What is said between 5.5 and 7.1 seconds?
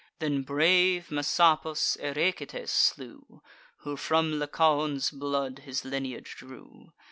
his lineage drew.